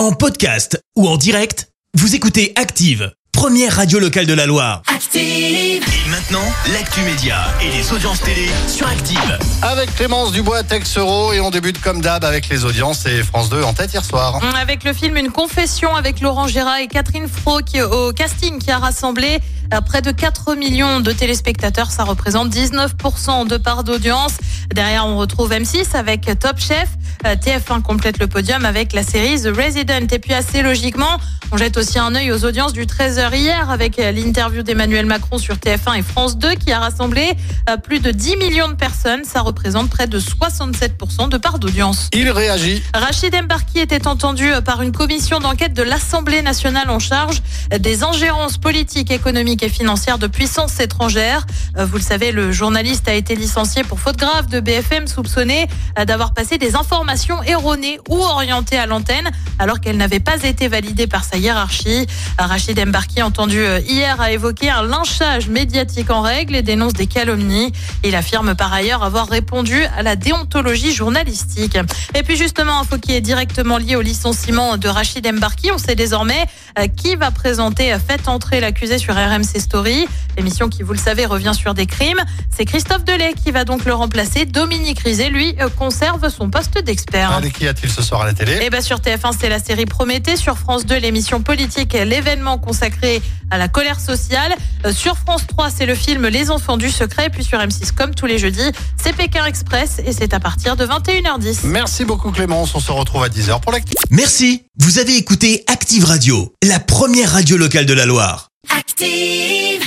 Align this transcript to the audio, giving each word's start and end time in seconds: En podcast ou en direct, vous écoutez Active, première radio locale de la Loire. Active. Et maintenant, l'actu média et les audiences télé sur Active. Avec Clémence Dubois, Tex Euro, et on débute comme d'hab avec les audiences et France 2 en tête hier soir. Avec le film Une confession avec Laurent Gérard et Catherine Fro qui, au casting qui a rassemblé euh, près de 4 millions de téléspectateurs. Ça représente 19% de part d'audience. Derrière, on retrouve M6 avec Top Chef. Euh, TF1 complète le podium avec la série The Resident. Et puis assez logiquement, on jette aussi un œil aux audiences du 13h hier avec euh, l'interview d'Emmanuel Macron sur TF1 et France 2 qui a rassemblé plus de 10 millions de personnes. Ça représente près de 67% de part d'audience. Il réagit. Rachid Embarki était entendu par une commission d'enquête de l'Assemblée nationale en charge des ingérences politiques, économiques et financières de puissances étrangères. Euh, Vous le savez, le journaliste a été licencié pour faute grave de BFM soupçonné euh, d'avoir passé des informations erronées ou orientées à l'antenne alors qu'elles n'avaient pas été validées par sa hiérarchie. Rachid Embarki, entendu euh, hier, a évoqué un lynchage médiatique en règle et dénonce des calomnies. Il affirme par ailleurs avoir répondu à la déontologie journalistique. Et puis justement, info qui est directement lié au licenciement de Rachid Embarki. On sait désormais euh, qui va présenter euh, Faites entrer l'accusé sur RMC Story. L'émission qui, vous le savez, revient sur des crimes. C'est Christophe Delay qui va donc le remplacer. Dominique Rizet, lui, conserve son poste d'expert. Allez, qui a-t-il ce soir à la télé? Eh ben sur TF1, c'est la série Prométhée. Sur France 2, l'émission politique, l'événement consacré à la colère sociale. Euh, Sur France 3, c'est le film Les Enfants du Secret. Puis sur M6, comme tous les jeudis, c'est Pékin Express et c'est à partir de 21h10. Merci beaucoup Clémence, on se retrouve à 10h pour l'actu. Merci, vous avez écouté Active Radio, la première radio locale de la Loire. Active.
En 0.00 0.12
podcast 0.12 0.82
ou 0.96 1.06
en 1.06 1.18
direct, 1.18 1.68
vous 1.92 2.14
écoutez 2.14 2.54
Active, 2.56 3.12
première 3.32 3.76
radio 3.76 3.98
locale 3.98 4.24
de 4.24 4.32
la 4.32 4.46
Loire. 4.46 4.80
Active. 4.86 5.20
Et 5.22 6.08
maintenant, 6.08 6.40
l'actu 6.72 7.02
média 7.02 7.36
et 7.62 7.70
les 7.70 7.92
audiences 7.92 8.22
télé 8.22 8.48
sur 8.66 8.86
Active. 8.88 9.38
Avec 9.60 9.94
Clémence 9.94 10.32
Dubois, 10.32 10.62
Tex 10.62 10.96
Euro, 10.96 11.34
et 11.34 11.40
on 11.40 11.50
débute 11.50 11.82
comme 11.82 12.00
d'hab 12.00 12.24
avec 12.24 12.48
les 12.48 12.64
audiences 12.64 13.04
et 13.04 13.22
France 13.22 13.50
2 13.50 13.62
en 13.62 13.74
tête 13.74 13.92
hier 13.92 14.02
soir. 14.02 14.40
Avec 14.58 14.84
le 14.84 14.94
film 14.94 15.18
Une 15.18 15.30
confession 15.30 15.94
avec 15.94 16.22
Laurent 16.22 16.48
Gérard 16.48 16.78
et 16.78 16.88
Catherine 16.88 17.28
Fro 17.28 17.58
qui, 17.58 17.82
au 17.82 18.14
casting 18.14 18.58
qui 18.58 18.70
a 18.70 18.78
rassemblé 18.78 19.40
euh, 19.72 19.80
près 19.82 20.02
de 20.02 20.10
4 20.10 20.54
millions 20.56 21.00
de 21.00 21.12
téléspectateurs. 21.12 21.90
Ça 21.90 22.04
représente 22.04 22.48
19% 22.48 23.46
de 23.46 23.56
part 23.56 23.84
d'audience. 23.84 24.32
Derrière, 24.74 25.06
on 25.06 25.16
retrouve 25.16 25.50
M6 25.52 25.96
avec 25.96 26.30
Top 26.38 26.58
Chef. 26.58 26.88
Euh, 27.26 27.34
TF1 27.34 27.82
complète 27.82 28.18
le 28.18 28.28
podium 28.28 28.64
avec 28.64 28.92
la 28.92 29.02
série 29.02 29.40
The 29.40 29.48
Resident. 29.54 30.06
Et 30.10 30.18
puis 30.18 30.32
assez 30.32 30.62
logiquement, 30.62 31.18
on 31.52 31.56
jette 31.56 31.76
aussi 31.76 31.98
un 31.98 32.14
œil 32.14 32.30
aux 32.32 32.44
audiences 32.44 32.72
du 32.72 32.86
13h 32.86 33.34
hier 33.36 33.70
avec 33.70 33.98
euh, 33.98 34.12
l'interview 34.12 34.62
d'Emmanuel 34.62 35.06
Macron 35.06 35.38
sur 35.38 35.56
TF1 35.56 35.98
et 35.98 36.02
France 36.02 36.38
2 36.38 36.54
qui 36.54 36.72
a 36.72 36.78
rassemblé 36.78 37.32
plus 37.84 38.00
de 38.00 38.10
10 38.10 38.36
millions 38.36 38.68
de 38.68 38.74
personnes. 38.74 39.24
Ça 39.24 39.40
représente 39.40 39.90
près 39.90 40.06
de 40.06 40.18
67% 40.18 41.28
de 41.28 41.36
part 41.36 41.58
d'audience. 41.58 42.08
Il 42.14 42.30
réagit. 42.30 42.82
Rachid 42.94 43.34
Embarki 43.34 43.78
était 43.80 44.06
entendu 44.06 44.50
par 44.64 44.82
une 44.82 44.92
commission 44.92 45.40
d'enquête 45.40 45.74
de 45.74 45.82
l'Assemblée 45.82 46.42
nationale 46.42 46.90
en 46.90 46.98
charge 46.98 47.42
des 47.78 48.02
ingérences 48.02 48.58
politiques, 48.58 49.10
économiques 49.10 49.62
et 49.62 49.68
financières 49.68 50.18
de 50.18 50.26
puissances 50.26 50.80
étrangères. 50.80 51.46
Euh, 51.76 51.84
Vous 51.84 51.96
le 51.96 52.02
savez, 52.02 52.32
le 52.32 52.52
journaliste 52.52 53.08
a 53.08 53.14
été 53.14 53.34
licencié 53.34 53.82
pour 53.84 54.00
faute 54.00 54.16
grave 54.16 54.46
de 54.48 54.59
BFM 54.60 55.06
soupçonné 55.06 55.66
euh, 55.98 56.04
d'avoir 56.04 56.34
passé 56.34 56.58
des 56.58 56.76
informations 56.76 57.42
erronées 57.42 57.98
ou 58.08 58.16
orientées 58.16 58.78
à 58.78 58.86
l'antenne 58.86 59.30
alors 59.60 59.78
qu'elles 59.80 59.98
n'avaient 59.98 60.20
pas 60.20 60.42
été 60.42 60.68
validées 60.68 61.06
par 61.06 61.22
sa 61.22 61.36
hiérarchie. 61.36 62.06
Rachid 62.38 62.80
Embarki, 62.80 63.22
entendu 63.22 63.60
euh, 63.60 63.78
hier, 63.80 64.18
a 64.20 64.32
évoqué 64.32 64.70
un 64.70 64.82
lynchage 64.82 65.48
médiatique 65.48 66.10
en 66.10 66.22
règle 66.22 66.56
et 66.56 66.62
dénonce 66.62 66.94
des 66.94 67.06
calomnies. 67.06 67.70
Il 68.02 68.16
affirme 68.16 68.54
par 68.54 68.72
ailleurs 68.72 69.04
avoir 69.04 69.28
répondu 69.28 69.84
à 69.96 70.02
la 70.02 70.16
déontologie 70.16 70.94
journalistique. 70.94 71.78
Et 72.14 72.22
puis 72.22 72.36
justement, 72.36 72.80
info 72.80 72.96
qui 72.98 73.12
est 73.12 73.20
directement 73.20 73.76
lié 73.76 73.96
au 73.96 74.00
licenciement 74.00 74.78
de 74.78 74.88
Rachid 74.88 75.26
Embarki. 75.26 75.70
On 75.70 75.78
sait 75.78 75.94
désormais 75.94 76.46
euh, 76.78 76.86
qui 76.86 77.14
va 77.16 77.30
présenter 77.30 77.92
euh, 77.92 77.98
Faites 77.98 78.28
entrer 78.28 78.60
l'accusé 78.60 78.96
sur 78.96 79.14
RMC 79.14 79.60
Story. 79.60 80.06
L'émission 80.38 80.70
qui, 80.70 80.82
vous 80.82 80.94
le 80.94 80.98
savez, 80.98 81.26
revient 81.26 81.52
sur 81.54 81.74
des 81.74 81.84
crimes. 81.84 82.24
C'est 82.50 82.64
Christophe 82.64 83.04
Delay 83.04 83.34
qui 83.34 83.50
va 83.50 83.66
donc 83.66 83.84
le 83.84 83.92
remplacer. 83.92 84.46
Dominique 84.46 85.00
Rizet, 85.00 85.28
lui, 85.28 85.54
conserve 85.76 86.30
son 86.30 86.48
poste 86.48 86.78
d'expert. 86.82 87.32
Allez, 87.32 87.50
qui 87.50 87.68
a-t-il 87.68 87.90
ce 87.90 88.02
soir 88.02 88.22
à 88.22 88.24
la 88.24 88.32
télé? 88.32 88.58
Eh 88.62 88.70
ben 88.70 88.80
sur 88.80 88.98
TF1, 88.98 89.34
c'est 89.38 89.49
la 89.50 89.58
série 89.58 89.84
Prométhée. 89.84 90.36
Sur 90.36 90.56
France 90.56 90.86
2, 90.86 90.96
l'émission 90.96 91.42
politique, 91.42 91.92
l'événement 91.92 92.56
consacré 92.56 93.20
à 93.50 93.58
la 93.58 93.68
colère 93.68 94.00
sociale. 94.00 94.54
Euh, 94.86 94.92
Sur 94.92 95.16
France 95.18 95.46
3, 95.46 95.70
c'est 95.70 95.86
le 95.86 95.94
film 95.94 96.26
Les 96.28 96.50
Enfants 96.50 96.76
du 96.76 96.90
Secret. 96.90 97.28
Puis 97.30 97.44
sur 97.44 97.58
M6, 97.58 97.92
comme 97.92 98.14
tous 98.14 98.26
les 98.26 98.38
jeudis, 98.38 98.70
c'est 99.02 99.14
Pékin 99.14 99.44
Express 99.44 100.00
et 100.04 100.12
c'est 100.12 100.32
à 100.32 100.40
partir 100.40 100.76
de 100.76 100.86
21h10. 100.86 101.58
Merci 101.64 102.04
beaucoup 102.04 102.30
Clémence, 102.30 102.74
on 102.74 102.80
se 102.80 102.92
retrouve 102.92 103.24
à 103.24 103.28
10h 103.28 103.60
pour 103.60 103.72
l'actu. 103.72 103.92
Merci, 104.10 104.64
vous 104.78 104.98
avez 104.98 105.16
écouté 105.16 105.64
Active 105.66 106.04
Radio, 106.04 106.54
la 106.62 106.78
première 106.78 107.32
radio 107.32 107.56
locale 107.56 107.86
de 107.86 107.92
la 107.92 108.06
Loire. 108.06 108.48
Active. 108.78 109.79